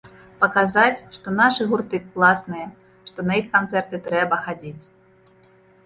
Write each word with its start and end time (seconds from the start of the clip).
Паказаць, 0.43 1.03
што 1.17 1.27
нашы 1.41 1.67
гурты 1.75 1.97
класныя, 2.07 2.67
што 3.13 3.19
на 3.31 3.39
іх 3.43 3.47
канцэрты 3.55 4.05
трэба 4.11 4.45
хадзіць. 4.49 4.83